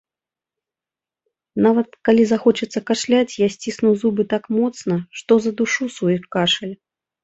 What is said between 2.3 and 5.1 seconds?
захочацца кашляць, я сцісну зубы так моцна,